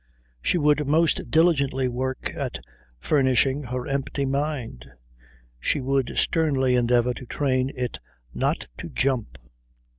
[0.41, 2.57] She would most diligently work at
[2.97, 4.83] furnishing her empty mind.
[5.59, 7.99] She would sternly endeavour to train it
[8.33, 9.37] not to jump.